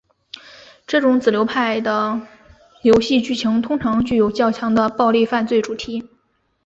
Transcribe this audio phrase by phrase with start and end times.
[0.87, 2.19] 这种子流派的
[2.81, 6.09] 游戏剧情通常具有较强的暴力犯罪主题。